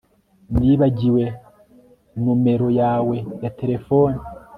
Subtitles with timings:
[0.57, 1.23] Nibagiwe
[2.23, 4.17] numero yawe ya terefone